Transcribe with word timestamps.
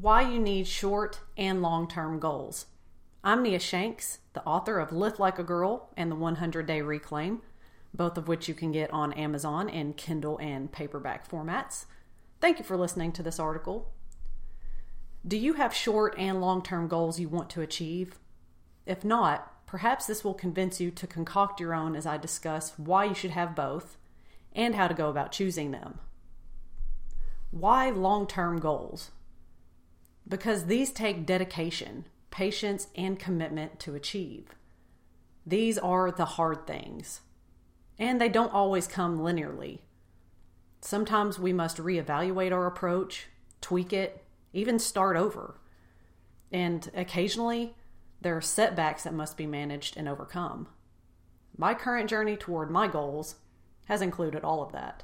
why 0.00 0.22
you 0.22 0.38
need 0.38 0.66
short 0.66 1.20
and 1.36 1.60
long 1.60 1.86
term 1.86 2.18
goals. 2.18 2.66
I'm 3.22 3.42
Nia 3.42 3.58
Shanks, 3.58 4.20
the 4.32 4.42
author 4.44 4.78
of 4.78 4.92
Lift 4.92 5.20
Like 5.20 5.38
a 5.38 5.44
Girl 5.44 5.90
and 5.94 6.10
the 6.10 6.16
100 6.16 6.64
Day 6.64 6.80
Reclaim, 6.80 7.42
both 7.92 8.16
of 8.16 8.26
which 8.26 8.48
you 8.48 8.54
can 8.54 8.72
get 8.72 8.90
on 8.92 9.12
Amazon 9.12 9.68
in 9.68 9.92
Kindle 9.92 10.38
and 10.38 10.72
paperback 10.72 11.28
formats. 11.28 11.84
Thank 12.40 12.58
you 12.58 12.64
for 12.64 12.78
listening 12.78 13.12
to 13.12 13.22
this 13.22 13.38
article. 13.38 13.92
Do 15.26 15.36
you 15.36 15.54
have 15.54 15.74
short 15.74 16.14
and 16.16 16.40
long 16.40 16.62
term 16.62 16.88
goals 16.88 17.20
you 17.20 17.28
want 17.28 17.50
to 17.50 17.60
achieve? 17.60 18.18
If 18.86 19.04
not, 19.04 19.66
perhaps 19.66 20.06
this 20.06 20.24
will 20.24 20.32
convince 20.32 20.80
you 20.80 20.90
to 20.92 21.06
concoct 21.06 21.60
your 21.60 21.74
own 21.74 21.94
as 21.94 22.06
I 22.06 22.16
discuss 22.16 22.72
why 22.78 23.04
you 23.04 23.14
should 23.14 23.32
have 23.32 23.54
both 23.54 23.98
and 24.54 24.74
how 24.74 24.88
to 24.88 24.94
go 24.94 25.10
about 25.10 25.30
choosing 25.30 25.72
them. 25.72 25.98
Why 27.50 27.90
long 27.90 28.26
term 28.26 28.60
goals? 28.60 29.10
Because 30.30 30.66
these 30.66 30.92
take 30.92 31.26
dedication, 31.26 32.06
patience, 32.30 32.86
and 32.96 33.18
commitment 33.18 33.80
to 33.80 33.96
achieve. 33.96 34.54
These 35.44 35.76
are 35.76 36.12
the 36.12 36.24
hard 36.24 36.66
things. 36.68 37.20
And 37.98 38.20
they 38.20 38.28
don't 38.28 38.54
always 38.54 38.86
come 38.86 39.18
linearly. 39.18 39.80
Sometimes 40.80 41.38
we 41.38 41.52
must 41.52 41.78
reevaluate 41.78 42.52
our 42.52 42.66
approach, 42.66 43.26
tweak 43.60 43.92
it, 43.92 44.24
even 44.52 44.78
start 44.78 45.16
over. 45.16 45.58
And 46.52 46.88
occasionally, 46.94 47.74
there 48.20 48.36
are 48.36 48.40
setbacks 48.40 49.02
that 49.02 49.12
must 49.12 49.36
be 49.36 49.46
managed 49.46 49.96
and 49.96 50.08
overcome. 50.08 50.68
My 51.56 51.74
current 51.74 52.08
journey 52.08 52.36
toward 52.36 52.70
my 52.70 52.86
goals 52.86 53.34
has 53.86 54.00
included 54.00 54.44
all 54.44 54.62
of 54.62 54.72
that. 54.72 55.02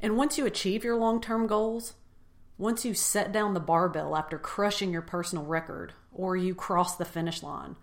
And 0.00 0.16
once 0.16 0.38
you 0.38 0.44
achieve 0.44 0.82
your 0.82 0.96
long 0.96 1.20
term 1.20 1.46
goals, 1.46 1.94
once 2.58 2.84
you 2.84 2.92
set 2.92 3.32
down 3.32 3.54
the 3.54 3.60
barbell 3.60 4.16
after 4.16 4.36
crushing 4.36 4.92
your 4.92 5.02
personal 5.02 5.44
record, 5.44 5.92
or 6.12 6.36
you 6.36 6.54
cross 6.54 6.96
the 6.96 7.04
finish 7.04 7.42
line, 7.42 7.76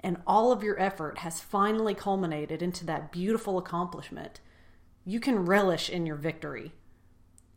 and 0.00 0.20
all 0.26 0.50
of 0.50 0.64
your 0.64 0.78
effort 0.80 1.18
has 1.18 1.40
finally 1.40 1.94
culminated 1.94 2.60
into 2.60 2.84
that 2.84 3.12
beautiful 3.12 3.56
accomplishment, 3.56 4.40
you 5.04 5.20
can 5.20 5.46
relish 5.46 5.88
in 5.88 6.06
your 6.06 6.16
victory. 6.16 6.72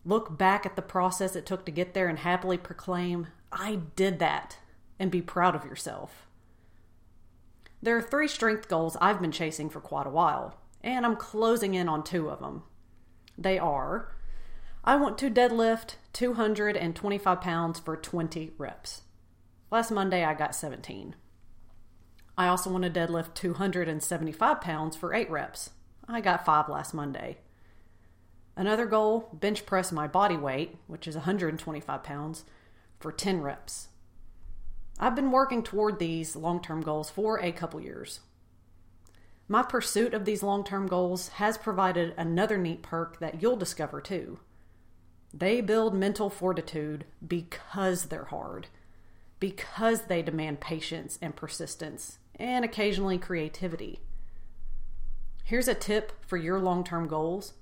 Look 0.05 0.37
back 0.37 0.65
at 0.65 0.75
the 0.75 0.81
process 0.81 1.35
it 1.35 1.45
took 1.45 1.65
to 1.65 1.71
get 1.71 1.93
there 1.93 2.07
and 2.07 2.19
happily 2.19 2.57
proclaim, 2.57 3.27
I 3.51 3.79
did 3.95 4.19
that, 4.19 4.57
and 4.99 5.09
be 5.09 5.21
proud 5.21 5.55
of 5.55 5.65
yourself. 5.65 6.27
There 7.81 7.97
are 7.97 8.01
three 8.01 8.27
strength 8.27 8.67
goals 8.67 8.95
I've 9.01 9.21
been 9.21 9.31
chasing 9.31 9.69
for 9.69 9.81
quite 9.81 10.07
a 10.07 10.11
while, 10.11 10.57
and 10.81 11.05
I'm 11.05 11.15
closing 11.15 11.73
in 11.73 11.89
on 11.89 12.03
two 12.03 12.29
of 12.29 12.39
them. 12.39 12.63
They 13.37 13.57
are 13.57 14.13
I 14.85 14.97
want 14.97 15.17
to 15.19 15.31
deadlift 15.31 15.95
225 16.13 17.41
pounds 17.41 17.79
for 17.79 17.97
20 17.97 18.53
reps. 18.57 19.01
Last 19.71 19.91
Monday 19.91 20.23
I 20.23 20.33
got 20.35 20.55
17. 20.55 21.15
I 22.37 22.47
also 22.47 22.71
want 22.71 22.83
to 22.83 22.89
deadlift 22.89 23.33
275 23.33 24.61
pounds 24.61 24.95
for 24.95 25.13
8 25.13 25.29
reps. 25.29 25.71
I 26.07 26.21
got 26.21 26.45
5 26.45 26.69
last 26.69 26.93
Monday. 26.93 27.39
Another 28.55 28.85
goal 28.85 29.29
bench 29.33 29.65
press 29.65 29.91
my 29.91 30.07
body 30.07 30.37
weight, 30.37 30.77
which 30.87 31.07
is 31.07 31.15
125 31.15 32.03
pounds, 32.03 32.45
for 32.99 33.11
10 33.11 33.41
reps. 33.41 33.87
I've 34.99 35.15
been 35.15 35.31
working 35.31 35.63
toward 35.63 35.97
these 35.97 36.35
long 36.35 36.61
term 36.61 36.81
goals 36.81 37.09
for 37.09 37.39
a 37.39 37.51
couple 37.51 37.81
years. 37.81 38.19
My 39.47 39.63
pursuit 39.63 40.13
of 40.13 40.25
these 40.25 40.43
long 40.43 40.63
term 40.63 40.87
goals 40.87 41.29
has 41.29 41.57
provided 41.57 42.13
another 42.17 42.57
neat 42.57 42.83
perk 42.83 43.19
that 43.19 43.41
you'll 43.41 43.57
discover 43.57 43.99
too. 43.99 44.39
They 45.33 45.61
build 45.61 45.95
mental 45.95 46.29
fortitude 46.29 47.05
because 47.25 48.05
they're 48.05 48.25
hard, 48.25 48.67
because 49.39 50.03
they 50.03 50.21
demand 50.21 50.59
patience 50.59 51.17
and 51.21 51.35
persistence, 51.35 52.19
and 52.35 52.63
occasionally 52.63 53.17
creativity. 53.17 53.99
Here's 55.43 55.67
a 55.67 55.73
tip 55.73 56.13
for 56.25 56.37
your 56.37 56.59
long 56.59 56.83
term 56.83 57.07
goals 57.07 57.53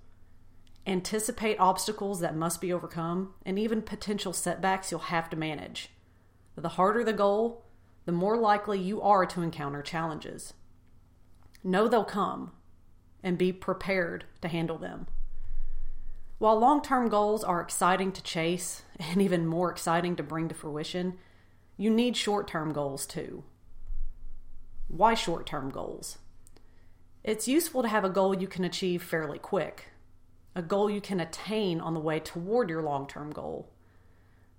anticipate 0.88 1.59
obstacles 1.59 2.20
that 2.22 2.36
must 2.36 2.59
be 2.59 2.74
overcome 2.74 3.36
and 3.46 3.59
even 3.59 3.84
potential 3.84 4.34
setbacks 4.34 4.90
you'll 4.90 5.00
have 5.00 5.30
to 5.30 5.38
manage. 5.38 5.90
The 6.56 6.70
harder 6.70 7.03
the 7.03 7.14
goal, 7.14 7.64
the 8.06 8.12
more 8.12 8.36
likely 8.36 8.80
you 8.80 9.02
are 9.02 9.26
to 9.28 9.42
encounter 9.44 9.82
challenges. 9.84 10.53
Know 11.64 11.88
they'll 11.88 12.03
come 12.03 12.52
and 13.24 13.38
be 13.38 13.53
prepared 13.53 14.26
to 14.42 14.48
handle 14.48 14.78
them. 14.78 15.08
While 16.41 16.57
long 16.57 16.81
term 16.81 17.07
goals 17.07 17.44
are 17.44 17.62
exciting 17.62 18.12
to 18.13 18.24
chase 18.24 18.81
and 19.00 19.22
even 19.22 19.46
more 19.46 19.69
exciting 19.69 20.16
to 20.16 20.24
bring 20.24 20.47
to 20.47 20.56
fruition, 20.56 21.19
you 21.78 21.91
need 21.91 22.18
short 22.18 22.47
term 22.47 22.74
goals 22.74 23.06
too. 23.06 23.44
Why 24.88 25.13
short 25.13 25.46
term 25.46 25.69
goals? 25.69 26.18
It's 27.24 27.47
useful 27.47 27.84
to 27.84 27.88
have 27.90 28.03
a 28.03 28.09
goal 28.09 28.35
you 28.35 28.47
can 28.47 28.63
achieve 28.63 29.03
fairly 29.03 29.38
quick, 29.38 29.90
a 30.56 30.63
goal 30.63 30.90
you 30.90 31.00
can 31.00 31.19
attain 31.19 31.79
on 31.79 31.94
the 31.94 32.00
way 32.00 32.19
toward 32.19 32.72
your 32.72 32.81
long 32.81 33.06
term 33.06 33.29
goal. 33.29 33.69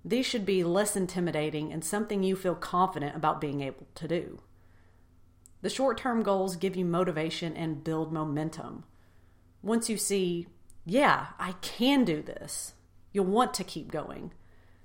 These 0.05 0.25
should 0.25 0.45
be 0.45 0.63
less 0.63 0.95
intimidating 0.95 1.73
and 1.73 1.83
something 1.83 2.23
you 2.23 2.37
feel 2.37 2.55
confident 2.55 3.13
about 3.13 3.41
being 3.41 3.59
able 3.59 3.87
to 3.95 4.07
do. 4.07 4.39
The 5.61 5.69
short 5.69 5.97
term 5.97 6.23
goals 6.23 6.55
give 6.55 6.77
you 6.77 6.85
motivation 6.85 7.57
and 7.57 7.83
build 7.83 8.13
momentum. 8.13 8.85
Once 9.61 9.89
you 9.89 9.97
see, 9.97 10.47
yeah, 10.85 11.27
I 11.39 11.53
can 11.61 12.03
do 12.03 12.21
this, 12.21 12.73
you'll 13.11 13.25
want 13.25 13.53
to 13.55 13.63
keep 13.63 13.91
going 13.91 14.31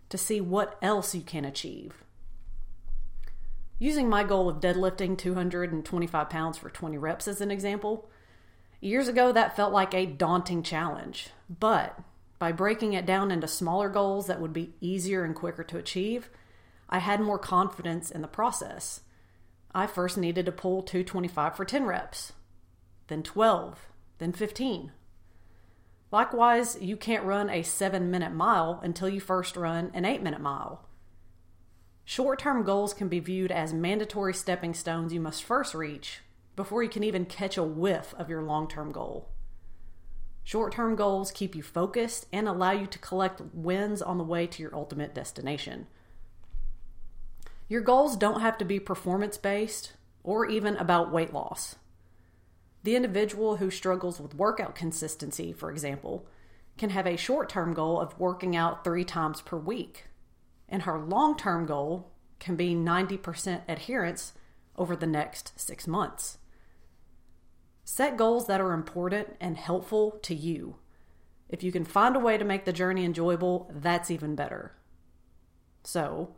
to 0.09 0.19
see 0.19 0.41
what 0.41 0.79
else 0.81 1.15
you 1.15 1.23
can 1.23 1.45
achieve. 1.45 2.05
Using 3.79 4.09
my 4.09 4.25
goal 4.25 4.49
of 4.49 4.61
deadlifting 4.61 5.17
225 5.17 6.31
pounds 6.31 6.59
for 6.59 6.71
20 6.71 6.99
reps 6.99 7.29
as 7.29 7.41
an 7.41 7.51
example, 7.51 8.09
years 8.81 9.09
ago 9.09 9.33
that 9.33 9.57
felt 9.57 9.73
like 9.73 9.95
a 9.95 10.07
daunting 10.07 10.63
challenge. 10.63 11.29
But 11.49 11.99
by 12.39 12.53
breaking 12.53 12.93
it 12.93 13.07
down 13.07 13.31
into 13.31 13.49
smaller 13.49 13.89
goals 13.89 14.27
that 14.27 14.41
would 14.41 14.53
be 14.53 14.75
easier 14.81 15.25
and 15.25 15.35
quicker 15.35 15.65
to 15.65 15.79
achieve, 15.79 16.31
I 16.89 16.99
had 16.99 17.21
more 17.21 17.39
confidence 17.39 18.11
in 18.11 18.23
the 18.23 18.29
process. 18.29 19.01
I 19.75 19.87
first 19.87 20.17
needed 20.17 20.47
to 20.47 20.53
pull 20.53 20.83
225 20.83 21.57
for 21.57 21.65
10 21.65 21.85
reps, 21.85 22.33
then 23.09 23.23
12, 23.23 23.87
then 24.19 24.33
15. 24.33 24.93
Likewise, 26.11 26.79
you 26.81 26.97
can't 26.97 27.25
run 27.25 27.51
a 27.51 27.63
7 27.63 28.11
minute 28.11 28.33
mile 28.33 28.81
until 28.83 29.09
you 29.09 29.21
first 29.21 29.57
run 29.57 29.91
an 29.93 30.05
8 30.05 30.23
minute 30.23 30.41
mile. 30.41 30.89
Short 32.05 32.39
term 32.39 32.63
goals 32.63 32.95
can 32.95 33.09
be 33.09 33.21
viewed 33.21 33.53
as 33.53 33.75
mandatory 33.75 34.33
stepping 34.33 34.73
stones 34.73 35.13
you 35.13 35.21
must 35.21 35.45
first 35.45 35.75
reach 35.75 36.21
before 36.57 36.83
you 36.83 36.89
can 36.89 37.05
even 37.05 37.27
catch 37.27 37.59
a 37.59 37.63
whiff 37.63 38.15
of 38.19 38.31
your 38.31 38.43
long 38.43 38.67
term 38.67 38.91
goal. 38.91 39.29
Short 40.43 40.73
term 40.73 40.97
goals 40.97 41.31
keep 41.31 41.55
you 41.55 41.63
focused 41.63 42.25
and 42.33 42.49
allow 42.49 42.71
you 42.71 42.87
to 42.87 42.99
collect 42.99 43.43
wins 43.53 44.01
on 44.01 44.17
the 44.17 44.25
way 44.25 44.47
to 44.47 44.63
your 44.63 44.75
ultimate 44.75 45.15
destination. 45.15 45.87
Your 47.69 47.83
goals 47.83 48.17
don't 48.17 48.41
have 48.41 48.57
to 48.57 48.65
be 48.65 48.81
performance 48.81 49.37
based 49.37 49.93
or 50.25 50.47
even 50.47 50.75
about 50.79 51.13
weight 51.13 51.35
loss. 51.35 51.77
The 52.89 52.97
individual 52.97 53.57
who 53.57 53.71
struggles 53.71 54.19
with 54.19 54.35
workout 54.35 54.75
consistency, 54.75 55.53
for 55.53 55.71
example, 55.71 56.27
can 56.79 56.89
have 56.89 57.07
a 57.07 57.19
short 57.19 57.51
term 57.51 57.75
goal 57.75 58.01
of 58.01 58.19
working 58.19 58.57
out 58.57 58.83
three 58.83 59.05
times 59.05 59.43
per 59.43 59.59
week, 59.59 60.07
and 60.71 60.85
her 60.85 60.99
long 60.99 61.37
term 61.37 61.67
goal 61.67 62.11
can 62.41 62.57
be 62.57 62.75
90% 62.75 63.61
adherence 63.69 64.33
over 64.75 64.97
the 64.97 65.07
next 65.07 65.53
six 65.61 65.87
months. 65.87 66.39
Set 67.85 68.17
goals 68.17 68.47
that 68.47 68.59
are 68.59 68.73
important 68.73 69.37
and 69.39 69.59
helpful 69.59 70.13
to 70.23 70.35
you. 70.35 70.77
If 71.51 71.63
you 71.63 71.71
can 71.71 71.85
find 71.85 72.17
a 72.17 72.21
way 72.21 72.39
to 72.39 72.45
make 72.47 72.65
the 72.65 72.73
journey 72.73 73.05
enjoyable, 73.05 73.71
that's 73.71 74.11
even 74.11 74.35
better. 74.35 74.73
So, 75.85 76.37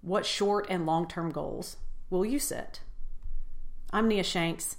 what 0.00 0.24
short 0.24 0.68
and 0.70 0.86
long 0.86 1.06
term 1.06 1.30
goals 1.30 1.76
will 2.08 2.24
you 2.24 2.38
set? 2.38 2.80
I'm 3.92 4.08
Nia 4.08 4.24
Shanks. 4.24 4.78